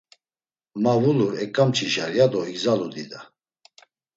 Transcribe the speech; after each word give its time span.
Ma 0.81 0.93
vulur 1.03 1.31
eǩamç̌işar, 1.43 2.11
ya 2.17 2.25
do 2.31 2.41
igzalu 2.51 2.87
dida. 2.93 3.19